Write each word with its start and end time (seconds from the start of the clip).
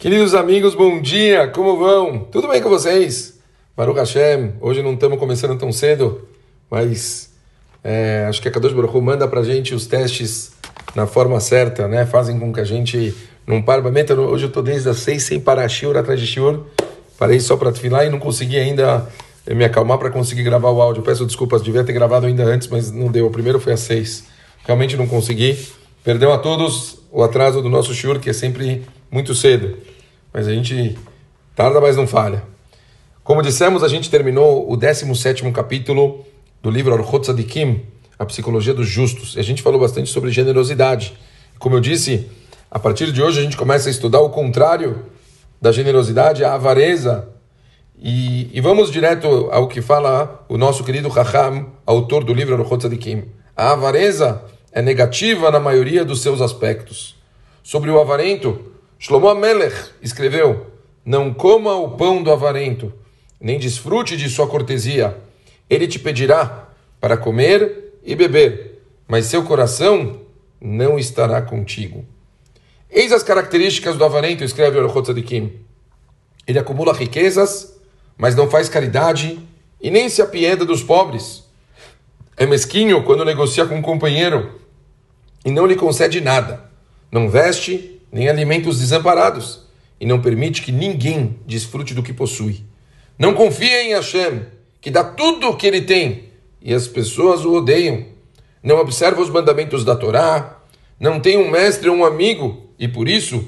Queridos 0.00 0.34
amigos, 0.34 0.74
bom 0.74 0.98
dia, 0.98 1.48
como 1.48 1.76
vão? 1.76 2.20
Tudo 2.20 2.48
bem 2.48 2.62
com 2.62 2.70
vocês? 2.70 3.38
Baruch 3.76 3.98
Hashem, 3.98 4.54
hoje 4.58 4.82
não 4.82 4.94
estamos 4.94 5.18
começando 5.18 5.58
tão 5.58 5.70
cedo, 5.70 6.26
mas 6.70 7.28
é, 7.84 8.24
acho 8.26 8.40
que 8.40 8.48
a 8.48 8.50
Kadosh 8.50 8.72
Baruch 8.72 8.98
manda 8.98 9.28
pra 9.28 9.42
gente 9.42 9.74
os 9.74 9.86
testes 9.86 10.52
na 10.94 11.06
forma 11.06 11.38
certa, 11.38 11.86
né? 11.86 12.06
Fazem 12.06 12.38
com 12.38 12.50
que 12.50 12.60
a 12.60 12.64
gente 12.64 13.14
não 13.46 13.60
pare. 13.60 13.82
Hoje 13.82 14.44
eu 14.44 14.48
estou 14.48 14.62
desde 14.62 14.88
as 14.88 14.96
seis 15.00 15.22
sem 15.24 15.38
parar 15.38 15.68
shiur 15.68 15.94
atrás 15.98 16.18
de 16.18 16.26
shiur. 16.26 16.64
Parei 17.18 17.38
só 17.38 17.58
para 17.58 17.70
filar 17.70 18.06
e 18.06 18.08
não 18.08 18.18
consegui 18.18 18.58
ainda 18.58 19.06
me 19.48 19.66
acalmar 19.66 19.98
para 19.98 20.08
conseguir 20.08 20.44
gravar 20.44 20.70
o 20.70 20.80
áudio. 20.80 21.02
Peço 21.02 21.26
desculpas, 21.26 21.62
devia 21.62 21.84
ter 21.84 21.92
gravado 21.92 22.24
ainda 22.24 22.42
antes, 22.42 22.68
mas 22.68 22.90
não 22.90 23.08
deu. 23.12 23.26
O 23.26 23.30
primeiro 23.30 23.60
foi 23.60 23.74
às 23.74 23.80
seis. 23.80 24.24
Realmente 24.64 24.96
não 24.96 25.06
consegui. 25.06 25.58
Perdeu 26.02 26.32
a 26.32 26.38
todos 26.38 26.98
o 27.12 27.22
atraso 27.22 27.60
do 27.60 27.68
nosso 27.68 27.92
shiur, 27.92 28.18
que 28.20 28.30
é 28.30 28.32
sempre 28.32 28.86
muito 29.10 29.34
cedo. 29.34 29.76
Mas 30.32 30.48
a 30.48 30.52
gente 30.52 30.96
tarda, 31.54 31.78
mas 31.78 31.94
não 31.94 32.06
falha. 32.06 32.42
Como 33.22 33.42
dissemos, 33.42 33.84
a 33.84 33.88
gente 33.88 34.08
terminou 34.08 34.70
o 34.70 34.78
17 34.78 35.50
capítulo 35.52 36.24
do 36.62 36.70
livro 36.70 36.94
Orchot 36.94 37.26
Tzadikim, 37.26 37.82
a 38.18 38.24
psicologia 38.24 38.72
dos 38.72 38.88
justos. 38.88 39.36
E 39.36 39.40
a 39.40 39.42
gente 39.42 39.60
falou 39.60 39.78
bastante 39.78 40.08
sobre 40.08 40.30
generosidade. 40.30 41.12
Como 41.58 41.76
eu 41.76 41.80
disse, 41.80 42.26
a 42.70 42.78
partir 42.78 43.12
de 43.12 43.22
hoje 43.22 43.38
a 43.38 43.42
gente 43.42 43.56
começa 43.56 43.88
a 43.88 43.90
estudar 43.90 44.20
o 44.20 44.30
contrário 44.30 45.04
da 45.60 45.70
generosidade, 45.70 46.42
a 46.42 46.54
avareza. 46.54 47.28
E, 47.98 48.48
e 48.56 48.60
vamos 48.62 48.90
direto 48.90 49.50
ao 49.52 49.68
que 49.68 49.82
fala 49.82 50.46
o 50.48 50.56
nosso 50.56 50.82
querido 50.82 51.10
Raham, 51.10 51.66
autor 51.84 52.24
do 52.24 52.32
livro 52.32 52.58
Orchot 52.58 52.78
Tzadikim. 52.78 53.24
A 53.54 53.72
avareza 53.72 54.42
é 54.72 54.80
negativa 54.80 55.50
na 55.50 55.58
maioria 55.58 56.04
dos 56.04 56.22
seus 56.22 56.40
aspectos. 56.40 57.16
Sobre 57.62 57.90
o 57.90 58.00
avarento, 58.00 58.72
Shlomo 58.98 59.28
Amelech 59.28 59.90
escreveu: 60.00 60.66
Não 61.04 61.32
coma 61.32 61.74
o 61.74 61.90
pão 61.96 62.22
do 62.22 62.30
avarento, 62.30 62.92
nem 63.40 63.58
desfrute 63.58 64.16
de 64.16 64.28
sua 64.28 64.46
cortesia. 64.46 65.16
Ele 65.68 65.86
te 65.86 65.98
pedirá 65.98 66.68
para 67.00 67.16
comer 67.16 67.94
e 68.04 68.14
beber, 68.14 68.82
mas 69.08 69.26
seu 69.26 69.42
coração 69.44 70.20
não 70.60 70.98
estará 70.98 71.40
contigo. 71.40 72.04
Eis 72.90 73.12
as 73.12 73.22
características 73.22 73.96
do 73.96 74.04
avarento, 74.04 74.42
escreve 74.42 74.78
Orchot 74.78 75.02
Tzadikim. 75.04 75.52
Ele 76.46 76.58
acumula 76.58 76.92
riquezas, 76.92 77.80
mas 78.16 78.34
não 78.34 78.50
faz 78.50 78.68
caridade 78.68 79.38
e 79.80 79.90
nem 79.90 80.08
se 80.08 80.20
apieda 80.20 80.64
dos 80.64 80.82
pobres. 80.82 81.44
É 82.40 82.46
mesquinho 82.46 83.02
quando 83.02 83.22
negocia 83.22 83.66
com 83.66 83.74
um 83.74 83.82
companheiro 83.82 84.52
e 85.44 85.50
não 85.50 85.66
lhe 85.66 85.76
concede 85.76 86.22
nada. 86.22 86.70
Não 87.12 87.28
veste 87.28 88.00
nem 88.10 88.30
alimenta 88.30 88.70
os 88.70 88.78
desamparados 88.78 89.66
e 90.00 90.06
não 90.06 90.22
permite 90.22 90.62
que 90.62 90.72
ninguém 90.72 91.38
desfrute 91.46 91.92
do 91.92 92.02
que 92.02 92.14
possui. 92.14 92.64
Não 93.18 93.34
confia 93.34 93.82
em 93.82 93.92
Hashem, 93.92 94.46
que 94.80 94.90
dá 94.90 95.04
tudo 95.04 95.50
o 95.50 95.54
que 95.54 95.66
ele 95.66 95.82
tem 95.82 96.30
e 96.62 96.72
as 96.72 96.88
pessoas 96.88 97.44
o 97.44 97.52
odeiam. 97.52 98.06
Não 98.62 98.80
observa 98.80 99.20
os 99.20 99.28
mandamentos 99.28 99.84
da 99.84 99.94
Torá, 99.94 100.62
não 100.98 101.20
tem 101.20 101.36
um 101.36 101.50
mestre 101.50 101.90
ou 101.90 101.96
um 101.96 102.06
amigo 102.06 102.70
e 102.78 102.88
por 102.88 103.06
isso 103.06 103.44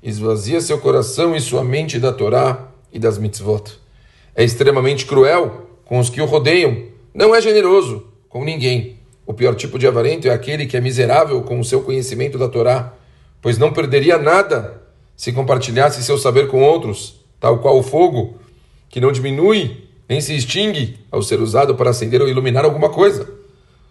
esvazia 0.00 0.60
seu 0.60 0.78
coração 0.78 1.34
e 1.34 1.40
sua 1.40 1.64
mente 1.64 1.98
da 1.98 2.12
Torá 2.12 2.68
e 2.92 2.98
das 3.00 3.18
mitzvot. 3.18 3.72
É 4.36 4.44
extremamente 4.44 5.04
cruel 5.04 5.68
com 5.84 5.98
os 5.98 6.08
que 6.08 6.20
o 6.20 6.26
rodeiam, 6.26 6.84
não 7.12 7.34
é 7.34 7.40
generoso 7.40 8.14
com 8.28 8.44
ninguém 8.44 8.96
o 9.26 9.34
pior 9.34 9.56
tipo 9.56 9.76
de 9.78 9.88
avarento 9.88 10.28
é 10.28 10.30
aquele 10.30 10.66
que 10.66 10.76
é 10.76 10.80
miserável 10.80 11.42
com 11.42 11.58
o 11.58 11.64
seu 11.64 11.82
conhecimento 11.82 12.38
da 12.38 12.48
Torá, 12.48 12.94
pois 13.42 13.58
não 13.58 13.72
perderia 13.72 14.16
nada 14.16 14.80
se 15.16 15.32
compartilhasse 15.32 16.04
seu 16.04 16.16
saber 16.16 16.46
com 16.46 16.62
outros, 16.62 17.20
tal 17.40 17.58
qual 17.58 17.76
o 17.76 17.82
fogo, 17.82 18.38
que 18.88 19.00
não 19.00 19.10
diminui 19.10 19.84
nem 20.08 20.20
se 20.20 20.36
extingue 20.36 21.00
ao 21.10 21.20
ser 21.22 21.40
usado 21.40 21.74
para 21.74 21.90
acender 21.90 22.22
ou 22.22 22.28
iluminar 22.28 22.64
alguma 22.64 22.88
coisa. 22.88 23.28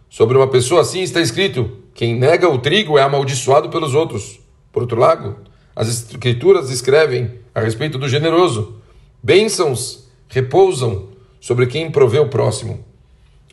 Sobre 0.10 0.38
uma 0.38 0.48
pessoa 0.48 0.82
assim 0.82 1.02
está 1.02 1.20
escrito: 1.20 1.70
quem 1.94 2.16
nega 2.16 2.48
o 2.48 2.58
trigo 2.58 2.98
é 2.98 3.02
amaldiçoado 3.02 3.70
pelos 3.70 3.94
outros. 3.94 4.40
Por 4.72 4.84
outro 4.84 4.98
lado, 4.98 5.36
as 5.76 5.90
escrituras 5.90 6.70
escrevem 6.70 7.32
a 7.54 7.60
respeito 7.60 7.98
do 7.98 8.08
generoso: 8.08 8.76
bênçãos 9.22 10.08
repousam 10.30 11.10
sobre 11.42 11.68
quem 11.68 11.92
provê 11.92 12.20
o 12.20 12.30
próximo. 12.30 12.95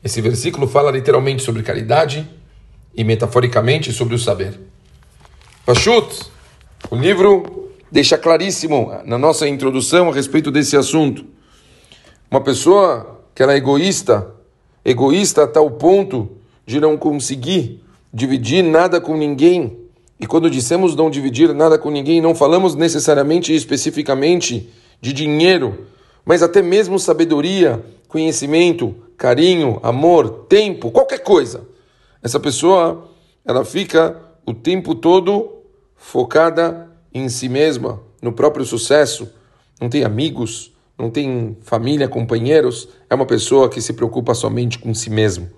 Esse 0.04 0.20
versículo 0.20 0.66
fala 0.66 0.90
literalmente 0.90 1.42
sobre 1.42 1.62
caridade 1.62 2.28
e 2.94 3.04
metaforicamente 3.04 3.92
sobre 3.92 4.16
o 4.16 4.18
saber. 4.18 4.58
Pashut, 5.64 6.26
o 6.90 6.96
livro 6.96 7.70
deixa 7.90 8.18
claríssimo 8.18 8.90
na 9.04 9.16
nossa 9.16 9.46
introdução 9.46 10.10
a 10.10 10.14
respeito 10.14 10.50
desse 10.50 10.76
assunto. 10.76 11.24
Uma 12.28 12.40
pessoa 12.40 13.20
que 13.32 13.42
ela 13.44 13.52
é 13.52 13.58
egoísta, 13.58 14.26
egoísta 14.84 15.44
a 15.44 15.46
tal 15.46 15.70
ponto 15.70 16.32
de 16.66 16.80
não 16.80 16.96
conseguir 16.96 17.80
dividir 18.12 18.64
nada 18.64 19.00
com 19.00 19.16
ninguém. 19.16 19.78
E 20.19 20.26
quando 20.26 20.50
dissemos 20.50 20.96
não 20.96 21.10
dividir 21.10 21.54
nada 21.54 21.78
com 21.78 21.90
ninguém, 21.90 22.20
não 22.20 22.34
falamos 22.34 22.74
necessariamente 22.74 23.52
e 23.52 23.56
especificamente 23.56 24.69
de 25.00 25.12
dinheiro, 25.12 25.86
mas 26.24 26.42
até 26.42 26.60
mesmo 26.60 26.98
sabedoria, 26.98 27.84
conhecimento, 28.08 28.94
carinho, 29.22 29.78
amor, 29.84 30.46
tempo, 30.48 30.90
qualquer 30.90 31.20
coisa. 31.20 31.60
Essa 32.20 32.40
pessoa, 32.40 33.08
ela 33.44 33.64
fica 33.64 34.20
o 34.44 34.52
tempo 34.52 34.96
todo 34.96 35.62
focada 35.94 36.90
em 37.14 37.28
si 37.28 37.48
mesma, 37.48 38.00
no 38.20 38.32
próprio 38.32 38.64
sucesso, 38.64 39.30
não 39.80 39.88
tem 39.88 40.02
amigos, 40.02 40.72
não 40.98 41.08
tem 41.08 41.56
família, 41.62 42.08
companheiros, 42.08 42.88
é 43.08 43.14
uma 43.14 43.24
pessoa 43.24 43.68
que 43.68 43.80
se 43.80 43.92
preocupa 43.92 44.34
somente 44.34 44.80
com 44.80 44.92
si 44.92 45.08
mesmo. 45.08 45.48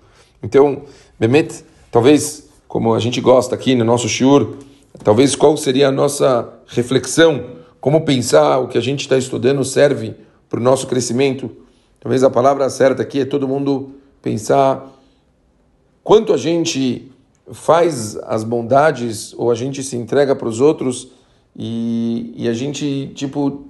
Então, 0.43 0.83
Mehmet, 1.19 1.65
talvez, 1.89 2.47
como 2.67 2.93
a 2.93 2.99
gente 2.99 3.19
gosta 3.19 3.55
aqui 3.55 3.73
no 3.73 3.83
nosso 3.83 4.07
shiur, 4.07 4.57
talvez 5.03 5.35
qual 5.35 5.57
seria 5.57 5.87
a 5.87 5.91
nossa 5.91 6.53
reflexão, 6.67 7.43
como 7.81 8.05
pensar? 8.05 8.59
O 8.59 8.67
que 8.67 8.77
a 8.77 8.81
gente 8.81 8.99
está 8.99 9.17
estudando 9.17 9.65
serve 9.65 10.13
para 10.47 10.59
o 10.59 10.63
nosso 10.63 10.85
crescimento, 10.85 11.64
Talvez 12.05 12.23
a 12.23 12.29
palavra 12.29 12.69
certa 12.69 13.01
aqui 13.01 13.21
é 13.21 13.25
todo 13.25 13.47
mundo 13.47 13.95
pensar 14.21 14.95
quanto 16.03 16.33
a 16.33 16.37
gente 16.37 17.11
faz 17.51 18.15
as 18.17 18.43
bondades 18.43 19.33
ou 19.35 19.49
a 19.49 19.55
gente 19.55 19.81
se 19.81 19.97
entrega 19.97 20.35
para 20.35 20.47
os 20.47 20.61
outros 20.61 21.07
e, 21.57 22.31
e, 22.37 22.47
a 22.47 22.53
gente, 22.53 23.11
tipo, 23.15 23.65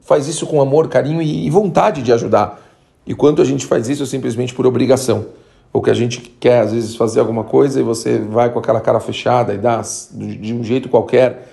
faz 0.00 0.26
isso 0.26 0.48
com 0.48 0.60
amor, 0.60 0.88
carinho 0.88 1.22
e, 1.22 1.46
e 1.46 1.48
vontade 1.48 2.02
de 2.02 2.12
ajudar. 2.12 2.60
E 3.06 3.14
quanto 3.14 3.40
a 3.40 3.44
gente 3.44 3.64
faz 3.64 3.88
isso 3.88 4.04
simplesmente 4.04 4.52
por 4.52 4.66
obrigação. 4.66 5.26
Ou 5.72 5.80
que 5.80 5.88
a 5.88 5.94
gente 5.94 6.20
quer, 6.40 6.62
às 6.62 6.72
vezes, 6.72 6.96
fazer 6.96 7.20
alguma 7.20 7.44
coisa 7.44 7.78
e 7.78 7.84
você 7.84 8.18
vai 8.18 8.52
com 8.52 8.58
aquela 8.58 8.80
cara 8.80 8.98
fechada 8.98 9.54
e 9.54 9.58
dá 9.58 9.80
de 10.10 10.52
um 10.52 10.64
jeito 10.64 10.88
qualquer. 10.88 11.52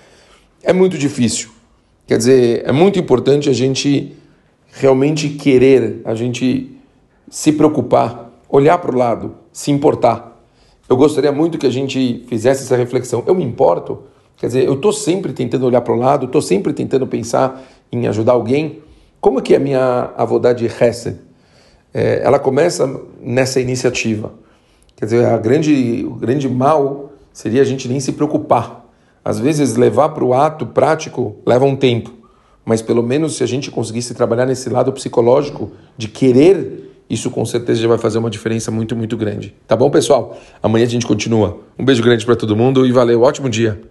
É 0.64 0.72
muito 0.72 0.98
difícil. 0.98 1.50
Quer 2.08 2.18
dizer, 2.18 2.64
é 2.66 2.72
muito 2.72 2.98
importante 2.98 3.48
a 3.48 3.52
gente 3.52 4.16
realmente 4.76 5.28
querer, 5.28 6.00
a 6.04 6.14
gente 6.14 6.76
se 7.30 7.52
preocupar, 7.52 8.30
olhar 8.48 8.78
para 8.78 8.94
o 8.94 8.98
lado, 8.98 9.34
se 9.52 9.70
importar. 9.70 10.42
Eu 10.88 10.96
gostaria 10.96 11.32
muito 11.32 11.58
que 11.58 11.66
a 11.66 11.70
gente 11.70 12.24
fizesse 12.28 12.64
essa 12.64 12.76
reflexão. 12.76 13.22
Eu 13.26 13.34
me 13.34 13.44
importo? 13.44 14.02
Quer 14.36 14.48
dizer, 14.48 14.64
eu 14.64 14.74
estou 14.74 14.92
sempre 14.92 15.32
tentando 15.32 15.64
olhar 15.64 15.80
para 15.80 15.94
o 15.94 15.96
lado, 15.96 16.26
estou 16.26 16.42
sempre 16.42 16.72
tentando 16.72 17.06
pensar 17.06 17.64
em 17.90 18.06
ajudar 18.08 18.32
alguém. 18.32 18.80
Como 19.20 19.38
é 19.38 19.42
que 19.42 19.54
a 19.54 19.60
minha 19.60 20.12
avodá 20.16 20.52
de 20.52 20.66
Hesed? 20.66 21.18
É, 21.92 22.20
ela 22.24 22.38
começa 22.38 23.00
nessa 23.20 23.60
iniciativa. 23.60 24.32
Quer 24.96 25.04
dizer, 25.06 25.24
a 25.24 25.38
grande, 25.38 26.04
o 26.04 26.14
grande 26.14 26.48
mal 26.48 27.12
seria 27.32 27.62
a 27.62 27.64
gente 27.64 27.88
nem 27.88 28.00
se 28.00 28.12
preocupar. 28.12 28.84
Às 29.24 29.38
vezes, 29.38 29.76
levar 29.76 30.10
para 30.10 30.24
o 30.24 30.34
ato 30.34 30.66
prático 30.66 31.36
leva 31.46 31.64
um 31.64 31.76
tempo 31.76 32.23
mas 32.64 32.80
pelo 32.80 33.02
menos 33.02 33.36
se 33.36 33.44
a 33.44 33.46
gente 33.46 33.70
conseguisse 33.70 34.14
trabalhar 34.14 34.46
nesse 34.46 34.68
lado 34.68 34.92
psicológico 34.92 35.72
de 35.96 36.08
querer, 36.08 36.84
isso 37.08 37.30
com 37.30 37.44
certeza 37.44 37.82
já 37.82 37.88
vai 37.88 37.98
fazer 37.98 38.18
uma 38.18 38.30
diferença 38.30 38.70
muito, 38.70 38.96
muito 38.96 39.16
grande. 39.16 39.54
Tá 39.66 39.76
bom, 39.76 39.90
pessoal? 39.90 40.38
Amanhã 40.62 40.86
a 40.86 40.88
gente 40.88 41.06
continua. 41.06 41.58
Um 41.78 41.84
beijo 41.84 42.02
grande 42.02 42.24
para 42.24 42.34
todo 42.34 42.56
mundo 42.56 42.86
e 42.86 42.92
valeu, 42.92 43.22
ótimo 43.22 43.48
dia. 43.48 43.80